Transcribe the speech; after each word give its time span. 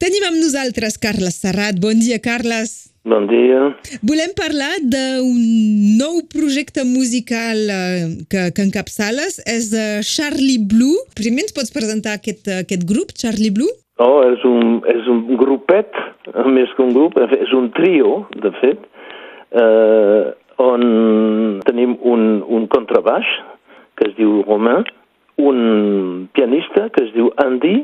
Tenim 0.00 0.24
amb 0.24 0.38
nosaltres 0.40 0.94
Carles 0.96 1.34
Serrat. 1.42 1.76
Bon 1.76 1.98
dia, 2.00 2.16
Carles. 2.24 2.70
Bon 3.04 3.26
dia. 3.28 3.66
Volem 4.00 4.30
parlar 4.32 4.78
d'un 4.80 5.34
nou 6.00 6.22
projecte 6.32 6.86
musical 6.88 7.60
eh, 7.68 8.06
que, 8.32 8.46
que 8.56 8.64
encapçales. 8.64 9.36
És 9.44 9.68
uh, 9.76 10.00
Charlie 10.00 10.56
Blue. 10.72 11.04
Primer 11.20 11.44
ens 11.44 11.52
pots 11.52 11.68
presentar 11.76 12.16
aquest, 12.16 12.48
uh, 12.48 12.62
aquest 12.64 12.88
grup, 12.88 13.12
Charlie 13.12 13.52
Blue? 13.52 13.68
Oh, 14.00 14.24
és 14.24 14.40
un, 14.48 14.80
és 14.88 15.04
un 15.12 15.20
grupet, 15.36 15.92
més 16.48 16.72
que 16.72 16.86
un 16.86 16.96
grup, 16.96 17.20
és 17.36 17.52
un 17.52 17.68
trio, 17.76 18.22
de 18.40 18.56
fet, 18.56 18.88
eh, 19.52 20.32
on 20.64 20.84
tenim 21.68 21.98
un, 22.08 22.22
un 22.48 22.64
contrabaix, 22.72 23.28
que 24.00 24.08
es 24.08 24.16
diu 24.16 24.40
Romain, 24.48 24.88
un 25.36 26.28
pianista 26.32 26.88
que 26.96 27.04
es 27.04 27.12
diu 27.12 27.28
Andy, 27.44 27.82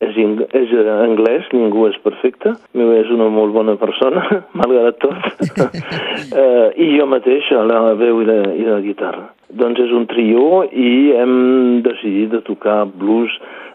és, 0.00 0.16
és 0.56 0.72
anglès, 0.90 1.48
ningú 1.52 1.86
és 1.90 1.98
perfecte, 2.04 2.54
meu 2.76 2.92
és 2.96 3.10
una 3.12 3.28
molt 3.32 3.52
bona 3.52 3.76
persona, 3.80 4.24
malgrat 4.60 5.00
tot, 5.02 5.28
uh, 5.60 6.68
i 6.84 6.90
jo 6.96 7.08
mateix 7.10 7.50
a 7.52 7.64
la 7.68 7.82
veu 8.00 8.22
i 8.22 8.28
la, 8.28 8.40
i 8.56 8.66
la 8.68 8.80
guitarra. 8.84 9.28
Doncs 9.60 9.82
és 9.82 9.92
un 9.96 10.06
trio 10.10 10.62
i 10.70 11.10
hem 11.18 11.80
decidit 11.84 12.30
de 12.36 12.42
tocar 12.46 12.84
blues 12.86 13.32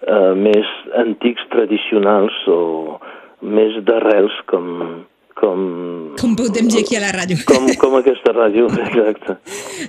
uh, 0.07 0.31
més 0.37 0.69
antics, 1.01 1.43
tradicionals 1.53 2.37
o 2.47 2.61
més 3.45 3.75
d'arrels, 3.85 4.37
com, 4.49 4.71
com... 5.39 6.15
Com 6.19 6.35
podem 6.39 6.69
dir 6.71 6.81
aquí 6.83 6.97
a 6.97 7.03
la 7.03 7.11
ràdio. 7.15 7.37
Com, 7.49 7.67
com 7.81 7.97
aquesta 7.99 8.33
ràdio, 8.35 8.69
exacte. 8.85 9.37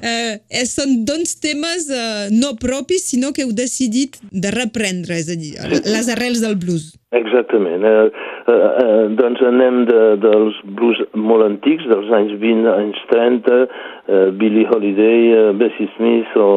Uh, 0.00 0.62
són 0.68 1.00
doncs 1.08 1.36
temes 1.42 1.88
uh, 1.92 2.26
no 2.34 2.54
propis, 2.60 3.06
sinó 3.12 3.32
que 3.32 3.46
heu 3.46 3.54
decidit 3.56 4.18
de 4.32 4.52
reprendre, 4.54 5.20
és 5.22 5.30
a 5.32 5.38
dir, 5.38 5.54
les 5.86 6.12
arrels 6.12 6.42
del 6.44 6.58
blues. 6.60 6.94
Exactament. 7.16 7.84
Eh, 7.84 8.10
eh, 8.46 8.52
eh, 8.82 9.04
doncs 9.18 9.42
anem 9.46 9.84
de, 9.88 10.00
dels 10.20 10.56
blues 10.78 10.98
molt 11.14 11.46
antics, 11.46 11.86
dels 11.88 12.10
anys 12.12 12.34
20, 12.42 12.66
anys 12.72 12.98
30, 13.12 13.60
eh, 14.10 14.26
Billie 14.40 14.66
Holiday, 14.66 15.30
eh, 15.32 15.52
Bessie 15.60 15.88
Smith 15.96 16.34
o 16.36 16.48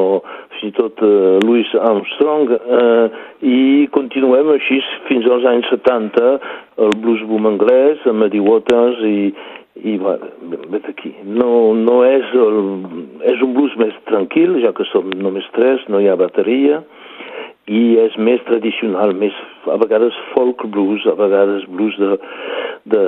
fins 0.60 0.74
i 0.74 0.76
tot 0.76 1.00
eh, 1.02 1.40
Louis 1.46 1.68
Armstrong, 1.76 2.52
eh, 2.52 3.10
i 3.42 3.88
continuem 3.96 4.52
així 4.56 4.82
fins 5.08 5.28
als 5.32 5.46
anys 5.48 5.70
70, 5.72 6.40
el 6.84 6.96
blues 7.00 7.24
boom 7.30 7.48
anglès, 7.48 8.04
Muddy 8.06 8.42
Waters 8.44 9.00
i, 9.08 9.32
i 9.88 9.98
va, 10.02 10.18
vet 10.74 10.90
aquí. 10.90 11.14
No, 11.24 11.74
no 11.76 12.02
és, 12.08 12.28
el, 12.36 12.60
és 13.32 13.42
un 13.46 13.56
blues 13.56 13.76
més 13.80 13.96
tranquil, 14.10 14.60
ja 14.64 14.74
que 14.76 14.88
som 14.92 15.10
només 15.16 15.48
tres, 15.56 15.86
no 15.88 16.02
hi 16.02 16.10
ha 16.10 16.20
bateria, 16.20 16.84
i 17.70 18.00
és 18.02 18.16
més 18.18 18.42
tradicional, 18.48 19.14
més 19.14 19.36
a 19.70 19.78
vegades 19.78 20.16
folk 20.34 20.64
blues, 20.74 21.06
a 21.06 21.14
vegades 21.20 21.68
blues 21.70 21.98
de, 22.02 22.16
de, 22.90 23.04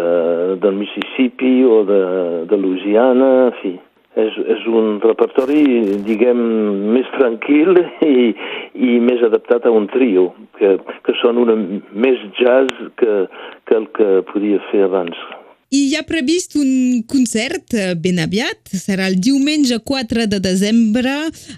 del 0.61 0.77
Mississippi 0.77 1.63
o 1.65 1.81
de, 1.87 2.03
de 2.51 2.59
Louisiana, 2.61 3.31
en 3.47 3.57
fi. 3.63 3.79
És, 4.19 4.35
és 4.35 4.63
un 4.67 4.97
repertori, 4.99 5.61
diguem, 6.03 6.39
més 6.91 7.07
tranquil 7.15 7.77
i, 8.07 8.31
i 8.75 8.97
més 8.99 9.21
adaptat 9.23 9.67
a 9.67 9.71
un 9.71 9.87
trio, 9.93 10.33
que, 10.59 10.73
que 11.05 11.15
són 11.21 11.39
una, 11.39 11.55
més 11.95 12.19
jazz 12.39 12.89
que, 12.99 13.21
que 13.69 13.77
el 13.77 13.87
que 13.95 14.09
podia 14.33 14.59
fer 14.71 14.83
abans. 14.89 15.15
I 15.71 15.85
hi 15.87 15.93
ha 15.95 16.01
previst 16.03 16.57
un 16.59 16.99
concert 17.07 17.71
eh, 17.79 17.93
ben 17.95 18.17
aviat, 18.19 18.73
serà 18.75 19.05
el 19.07 19.15
diumenge 19.23 19.77
4 19.87 20.25
de 20.33 20.41
desembre 20.43 21.13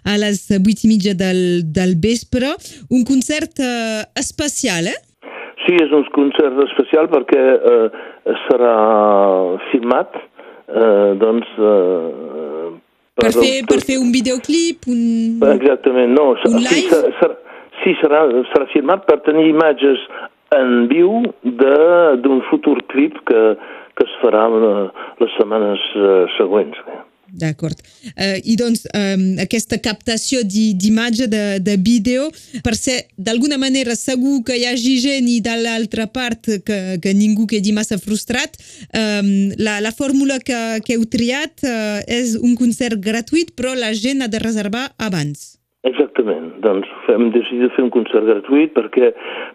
a 0.05 0.17
les 0.21 0.43
8 0.53 0.85
i 0.85 0.91
mitja 0.91 1.15
del, 1.17 1.41
del 1.73 1.95
vespre, 1.97 2.51
un 2.93 3.01
concert 3.09 3.57
eh, 3.65 4.03
especial, 4.21 4.91
eh? 4.93 4.99
Sí, 5.63 5.73
és 5.81 5.95
un 5.97 6.05
concert 6.13 6.61
especial 6.67 7.09
perquè 7.09 7.41
eh, 7.41 8.05
serà 8.45 8.75
filmat, 9.71 10.21
eh, 10.69 11.09
doncs... 11.17 11.57
Eh, 11.57 12.33
per, 13.14 13.30
per, 13.30 13.31
fer, 13.38 13.53
per 13.69 13.80
fer 13.86 13.97
un 14.02 14.11
videoclip, 14.14 14.87
un... 14.89 15.39
Exactament, 15.54 16.14
no. 16.17 16.33
Un 16.49 16.60
live? 16.60 16.70
Sí, 16.73 17.14
serà, 17.20 17.36
sí 17.83 17.95
serà, 18.02 18.23
serà 18.52 18.70
filmat 18.73 19.05
per 19.10 19.20
tenir 19.27 19.48
imatges 19.52 20.02
en 20.58 20.87
viu 20.89 21.21
d'un 21.43 22.43
futur 22.49 22.77
clip 22.93 23.17
que, 23.30 23.42
que 23.98 24.05
es 24.08 24.14
farà 24.21 24.45
les 24.54 25.33
setmanes 25.37 25.86
uh, 25.98 26.23
següents. 26.37 26.80
D'acord. 27.33 27.80
Uh, 28.14 28.38
I 28.45 28.54
doncs 28.60 28.83
um, 28.94 29.23
aquesta 29.42 29.80
captació 29.82 30.44
d'imatge, 30.45 31.26
de, 31.32 31.58
de 31.66 31.77
vídeo, 31.82 32.27
per 32.66 32.76
ser 32.77 32.99
d'alguna 33.17 33.58
manera 33.58 33.95
segur 33.98 34.44
que 34.45 34.60
hi 34.60 34.67
hagi 34.70 34.99
gent 35.02 35.32
i 35.32 35.39
de 35.42 35.55
l'altra 35.64 36.05
part 36.14 36.45
que, 36.67 36.80
que 37.02 37.16
ningú 37.17 37.48
quedi 37.49 37.73
massa 37.73 37.98
frustrat, 37.98 38.60
um, 38.93 39.49
la, 39.58 39.80
la 39.82 39.93
fórmula 39.98 40.38
que, 40.45 40.60
que 40.86 40.99
heu 40.99 41.08
triat 41.10 41.66
uh, 41.66 42.05
és 42.05 42.38
un 42.38 42.54
concert 42.60 43.02
gratuït, 43.02 43.55
però 43.58 43.73
la 43.73 43.95
gent 43.98 44.22
ha 44.22 44.30
de 44.30 44.42
reservar 44.43 44.92
abans. 45.02 45.55
Exactament. 45.89 46.54
Doncs 46.64 46.88
hem 47.11 47.32
decidit 47.33 47.73
fer 47.76 47.83
un 47.83 47.92
concert 47.92 48.23
gratuït 48.30 48.72
perquè 48.77 49.10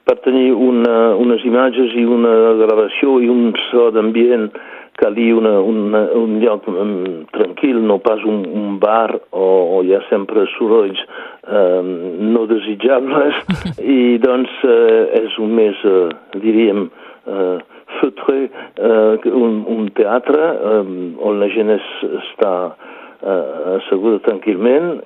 per 0.05 0.19
tenir 0.27 0.50
una, 0.53 1.15
unes 1.17 1.47
imatges 1.47 1.94
i 1.97 2.05
una 2.05 2.34
gravació 2.59 3.17
i 3.22 3.31
un 3.33 3.55
so 3.71 3.87
d'ambient 3.94 4.50
calia 4.98 5.36
una, 5.36 5.54
una, 5.60 6.03
un 6.19 6.38
lloc 6.42 6.66
um, 6.69 7.25
tranquil, 7.34 7.81
no 7.86 7.98
pas 8.03 8.22
un, 8.26 8.42
un 8.47 8.78
bar 8.82 9.14
o, 9.31 9.47
o 9.78 9.82
hi 9.86 9.94
ha 9.94 10.03
sempre 10.09 10.47
sorolls 10.56 11.00
um, 11.47 11.91
no 12.34 12.47
desitjables 12.50 13.38
i 13.98 14.19
doncs 14.22 14.54
uh, 14.66 15.04
és 15.22 15.38
un 15.42 15.54
més, 15.58 15.84
uh, 15.87 16.08
diríem, 16.42 16.88
uh, 17.31 17.58
feutré, 18.00 18.48
uh, 18.82 19.28
un, 19.31 19.62
un 19.76 19.92
teatre 19.98 20.50
um, 20.72 20.97
on 21.31 21.38
la 21.42 21.50
gent 21.54 21.70
es, 21.78 21.87
està 22.25 22.54
uh, 22.75 23.78
asseguda 23.78 24.22
tranquil·lament 24.26 24.98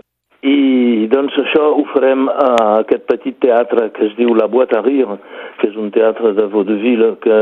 i 0.43 1.07
doncs 1.07 1.37
això 1.39 1.69
ho 1.77 1.85
farem 1.93 2.27
a 2.27 2.47
aquest 2.81 3.05
petit 3.07 3.37
teatre 3.45 3.89
que 3.95 4.09
es 4.09 4.17
diu 4.19 4.35
La 4.35 4.49
Boîte 4.51 4.75
à 4.75 4.83
Rire, 4.83 5.15
que 5.61 5.69
és 5.71 5.77
un 5.79 5.93
teatre 5.95 6.33
de 6.35 6.49
vaudeville 6.51 7.13
que 7.23 7.39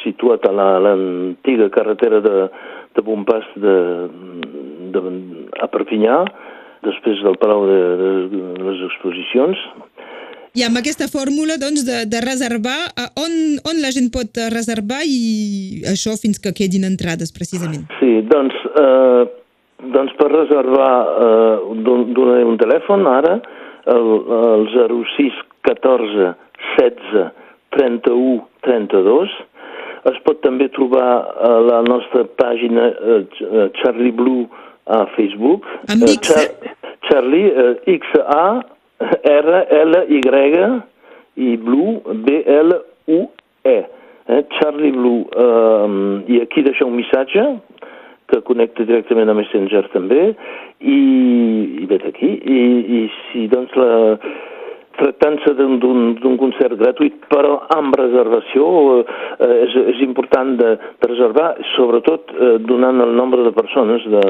situat 0.00 0.48
a 0.48 0.54
l'antiga 0.56 1.68
carretera 1.74 2.22
de, 2.24 2.46
de 2.96 3.04
Bonpas 3.04 3.44
de, 3.60 3.76
de, 4.96 5.04
a 5.60 5.68
Perpinyà, 5.68 6.22
després 6.88 7.20
del 7.26 7.36
Palau 7.42 7.68
de, 7.68 7.78
de, 8.00 8.10
de 8.32 8.66
les 8.70 8.82
Exposicions. 8.88 9.60
I 10.54 10.64
amb 10.64 10.80
aquesta 10.80 11.10
fórmula 11.12 11.58
doncs, 11.60 11.84
de, 11.84 12.04
de 12.08 12.24
reservar, 12.24 12.78
on, 13.20 13.32
on 13.68 13.84
la 13.84 13.92
gent 13.92 14.08
pot 14.14 14.38
reservar 14.54 15.02
i 15.04 15.82
això 15.92 16.16
fins 16.16 16.40
que 16.40 16.56
quedin 16.56 16.88
entrades, 16.88 17.36
precisament? 17.36 17.84
Sí, 18.00 18.22
doncs... 18.32 18.56
Eh, 18.80 19.42
doncs 19.92 20.12
per 20.18 20.30
reservar, 20.32 20.94
eh, 21.26 21.56
donaré 21.84 22.44
un 22.44 22.58
telèfon 22.60 23.06
ara, 23.10 23.38
el, 23.92 24.08
el 24.38 24.68
06 24.74 25.40
14 25.68 26.34
16 26.76 27.30
31 27.76 28.44
32. 28.64 29.32
Es 30.10 30.18
pot 30.26 30.40
també 30.44 30.68
trobar 30.72 31.10
a 31.48 31.50
la 31.64 31.80
nostra 31.86 32.24
pàgina 32.40 32.84
eh, 32.92 33.24
eh 33.24 33.68
Charlie 33.80 34.12
Blue 34.12 34.42
a 34.86 35.06
Facebook. 35.16 35.64
Amb 35.88 36.02
X, 36.04 36.12
eh, 36.12 36.18
Char 36.28 36.44
Charlie, 37.08 37.48
eh, 37.48 37.74
X-A-R-L-Y 37.98 38.60
i 41.36 41.56
Blue, 41.56 42.00
B-L-U-E. 42.26 43.78
Eh, 44.26 44.44
Charlie 44.56 44.92
Blue. 44.92 45.26
Eh, 45.36 46.32
I 46.32 46.40
aquí 46.40 46.62
deixa 46.62 46.84
un 46.84 46.96
missatge 46.96 47.60
que 48.30 48.40
connecta 48.48 48.86
directament 48.88 49.30
a 49.30 49.36
Messenger 49.36 49.84
també, 49.92 50.32
i, 50.80 50.98
i 51.82 51.86
vet 51.90 52.08
aquí, 52.08 52.30
i, 52.40 52.60
i 52.98 53.00
si 53.20 53.46
doncs 53.52 53.74
la, 53.78 53.92
tractant-se 54.98 55.54
d'un 55.58 56.36
concert 56.40 56.78
gratuït 56.78 57.16
però 57.32 57.56
amb 57.74 57.96
reservació 57.98 58.66
eh, 59.00 59.54
és, 59.64 59.76
és 59.94 60.02
important 60.06 60.54
de, 60.60 60.74
de 61.02 61.10
reservar, 61.10 61.54
sobretot 61.74 62.34
eh, 62.34 62.52
donant 62.68 63.02
el 63.04 63.14
nombre 63.18 63.46
de 63.46 63.54
persones 63.56 64.06
de, 64.14 64.24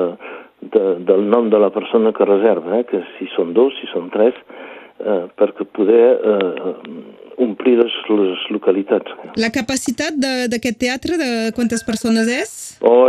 de, 0.74 0.84
del 1.10 1.26
nom 1.28 1.50
de 1.52 1.60
la 1.60 1.70
persona 1.74 2.14
que 2.16 2.28
reserva, 2.28 2.80
eh, 2.80 2.86
que 2.88 3.02
si 3.18 3.28
són 3.34 3.52
dos, 3.56 3.76
si 3.80 3.90
són 3.92 4.08
tres, 4.14 4.38
eh, 5.04 5.24
perquè 5.36 5.68
poder 5.76 6.06
eh, 6.14 6.74
omplir 7.42 7.76
les, 7.80 7.94
les 8.10 8.44
localitats. 8.54 9.14
La 9.40 9.50
capacitat 9.54 10.16
d'aquest 10.18 10.78
teatre, 10.80 11.18
de 11.20 11.30
quantes 11.56 11.84
persones 11.86 12.30
és? 12.30 12.52
Oh, 12.84 13.08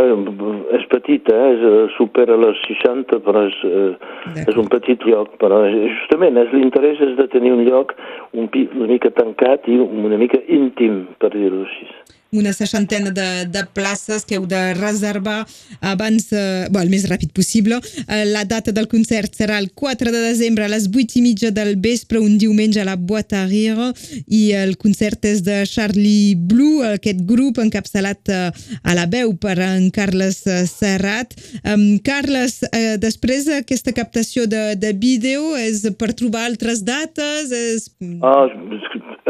és 0.76 0.86
petita, 0.92 1.34
eh? 1.34 1.52
és, 1.54 1.64
eh, 1.70 1.86
supera 1.96 2.38
les 2.40 2.60
60, 2.66 3.20
però 3.26 3.46
és, 3.48 3.58
eh, 3.68 4.44
és 4.46 4.56
un 4.56 4.70
petit 4.72 5.02
lloc. 5.08 5.36
Però 5.42 5.62
justament 5.74 6.38
l'interès 6.54 7.00
és 7.04 7.16
de 7.18 7.28
tenir 7.32 7.52
un 7.54 7.64
lloc 7.66 7.94
un, 8.32 8.50
una 8.52 8.90
mica 8.90 9.10
tancat 9.10 9.68
i 9.68 9.78
una 9.80 10.18
mica 10.20 10.40
íntim, 10.48 11.04
per 11.20 11.32
dir-ho 11.34 11.64
així. 11.66 11.88
Una 12.36 12.52
seixantena 12.52 13.10
de, 13.10 13.46
de 13.52 13.64
places 13.76 14.24
que 14.24 14.38
heu 14.38 14.46
de 14.46 14.74
reservar 14.78 15.44
abans, 15.80 16.30
eh, 16.32 16.66
bon, 16.70 16.82
el 16.82 16.92
més 16.92 17.06
ràpid 17.10 17.32
possible. 17.36 17.80
Eh, 18.06 18.24
la 18.30 18.44
data 18.48 18.72
del 18.72 18.88
concert 18.88 19.34
serà 19.36 19.58
el 19.62 19.70
4 19.74 20.12
de 20.12 20.22
desembre 20.28 20.66
a 20.66 20.70
les 20.72 20.88
8 20.88 21.18
i 21.18 21.24
mitja 21.24 21.50
del 21.54 21.74
vespre, 21.82 22.20
un 22.22 22.38
diumenge 22.38 22.80
a 22.80 22.86
la 22.88 22.96
Boîte 22.96 23.36
à 23.36 23.44
Rire, 23.46 23.92
i 24.26 24.52
el 24.56 24.76
concert 24.80 25.24
és 25.28 25.42
de 25.46 25.62
Charlie 25.66 26.36
Blue, 26.36 26.84
aquest 26.86 27.22
grup 27.28 27.60
encapçalat 27.62 28.32
eh, 28.32 28.50
a 28.82 28.96
la 28.96 29.06
veu 29.10 29.34
per 29.40 29.58
en 29.64 29.90
Carles 29.94 30.42
eh, 30.46 30.64
Serrat. 30.70 31.34
Um, 31.64 31.98
Carles, 32.04 32.60
eh, 32.72 32.96
després 33.02 33.48
aquesta 33.52 33.94
captació 33.96 34.46
de, 34.50 34.74
de 34.78 34.92
vídeo 34.96 35.54
és 35.58 35.84
per 35.98 36.12
trobar 36.16 36.46
altres 36.46 36.82
dates? 36.86 37.52
És... 37.52 37.90
Ah, 38.22 38.46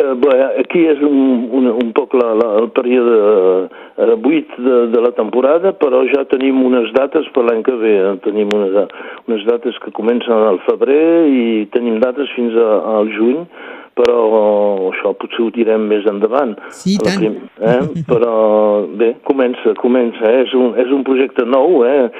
eh, 0.06 0.14
bé, 0.23 0.35
aquí 0.62 0.85
és 0.88 1.03
un, 1.05 1.47
un, 1.58 1.70
un 1.75 1.93
poc 1.97 2.14
la, 2.19 2.32
la, 2.38 2.49
el 2.62 2.70
període 2.76 3.17
eh, 3.99 4.11
8 4.17 4.61
de, 4.67 4.76
de 4.94 5.05
la 5.05 5.12
temporada, 5.19 5.75
però 5.76 6.05
ja 6.12 6.26
tenim 6.31 6.62
unes 6.64 6.93
dates 6.97 7.29
per 7.35 7.47
l'any 7.47 7.64
que 7.67 7.75
ve. 7.81 7.94
Eh? 8.03 8.12
Tenim 8.26 8.53
unes, 8.55 8.76
unes 9.26 9.47
dates 9.49 9.79
que 9.85 9.94
comencen 9.97 10.47
al 10.50 10.62
febrer 10.69 11.26
i 11.31 11.47
tenim 11.75 11.99
dates 12.03 12.31
fins 12.38 12.55
a, 12.55 12.70
al 12.99 13.12
juny 13.17 13.43
però 13.97 14.91
això 14.91 15.14
potser 15.17 15.41
ho 15.41 15.50
direm 15.55 15.87
més 15.88 16.05
endavant. 16.11 16.53
Sí, 16.76 16.99
tant. 17.00 17.17
Prim, 17.17 17.37
eh? 17.64 18.03
Però 18.08 18.35
bé, 19.00 19.14
comença, 19.25 19.73
comença. 19.81 20.20
Eh? 20.29 20.43
És, 20.44 20.53
un, 20.56 20.75
és 20.82 20.93
un 20.93 21.05
projecte 21.06 21.47
nou, 21.49 21.81
eh? 21.88 22.11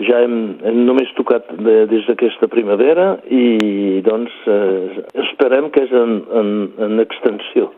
Ja 0.00 0.22
hem, 0.24 0.36
hem 0.64 0.78
només 0.86 1.10
tocat 1.18 1.48
de, 1.58 1.74
des 1.90 2.06
d'aquesta 2.08 2.48
primavera 2.52 3.16
i 3.30 4.00
doncs 4.06 4.32
eh, 4.50 5.02
esperem 5.24 5.68
que 5.74 5.84
és 5.86 5.92
en, 5.96 6.14
en, 6.40 6.52
en 6.86 7.02
extensió. 7.02 7.68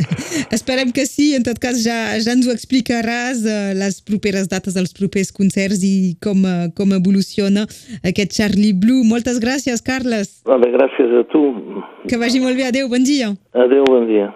esperem 0.56 0.92
que 0.96 1.06
sí, 1.08 1.30
en 1.38 1.46
tot 1.46 1.60
cas 1.62 1.80
ja, 1.84 1.98
ja 2.18 2.34
ens 2.34 2.48
ho 2.48 2.54
explicaràs 2.54 3.44
eh, 3.44 3.72
les 3.78 4.00
properes 4.06 4.50
dates 4.50 4.76
dels 4.76 4.94
propers 4.96 5.32
concerts 5.36 5.84
i 5.86 6.16
com, 6.24 6.44
eh, 6.48 6.68
com 6.76 6.96
evoluciona 6.96 7.66
aquest 8.02 8.36
Charlie 8.36 8.74
Blue. 8.74 9.06
Moltes 9.06 9.40
gràcies, 9.42 9.84
Carles. 9.86 10.40
Vale, 10.48 10.72
gràcies 10.74 11.16
a 11.22 11.24
tu. 11.32 11.46
Que 12.08 12.20
vagi 12.20 12.42
molt 12.42 12.58
bé. 12.58 12.70
Adéu, 12.70 12.90
bon 12.90 13.04
dia. 13.06 13.34
Adéu, 13.54 13.84
bon 13.88 14.06
dia. 14.10 14.30